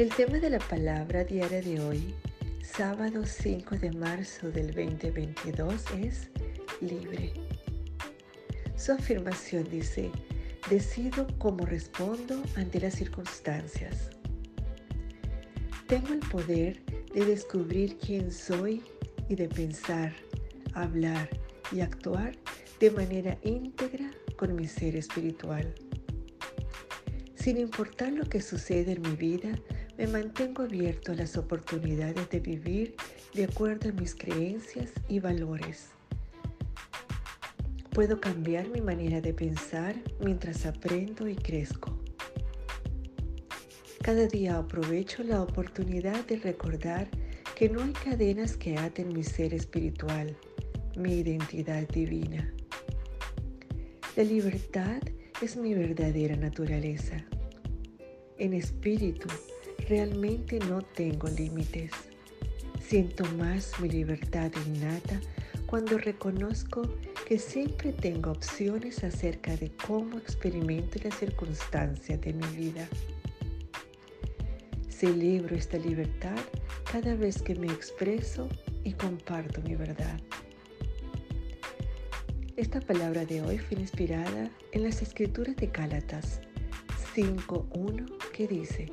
[0.00, 2.14] El tema de la palabra diaria de hoy,
[2.62, 6.30] sábado 5 de marzo del 2022, es
[6.80, 7.34] libre.
[8.76, 10.10] Su afirmación dice,
[10.70, 14.08] decido cómo respondo ante las circunstancias.
[15.86, 18.82] Tengo el poder de descubrir quién soy
[19.28, 20.14] y de pensar,
[20.72, 21.28] hablar
[21.72, 22.32] y actuar
[22.80, 25.74] de manera íntegra con mi ser espiritual.
[27.42, 29.48] Sin importar lo que sucede en mi vida,
[29.96, 32.94] me mantengo abierto a las oportunidades de vivir
[33.32, 35.88] de acuerdo a mis creencias y valores.
[37.94, 41.98] Puedo cambiar mi manera de pensar mientras aprendo y crezco.
[44.02, 47.08] Cada día aprovecho la oportunidad de recordar
[47.56, 50.36] que no hay cadenas que aten mi ser espiritual,
[50.94, 52.52] mi identidad divina.
[54.14, 55.00] La libertad
[55.42, 57.24] es mi verdadera naturaleza.
[58.38, 59.28] En espíritu,
[59.88, 61.92] realmente no tengo límites.
[62.80, 65.18] Siento más mi libertad innata
[65.66, 66.82] cuando reconozco
[67.26, 72.86] que siempre tengo opciones acerca de cómo experimento las circunstancias de mi vida.
[74.88, 76.38] Celebro esta libertad
[76.90, 78.48] cada vez que me expreso
[78.84, 80.20] y comparto mi verdad.
[82.60, 86.42] Esta palabra de hoy fue inspirada en las escrituras de Gálatas
[87.16, 88.92] 5.1 que dice,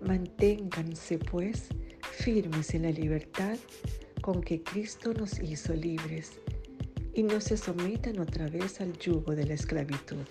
[0.00, 1.68] Manténganse pues
[2.10, 3.58] firmes en la libertad
[4.22, 6.40] con que Cristo nos hizo libres
[7.12, 10.24] y no se sometan otra vez al yugo de la esclavitud.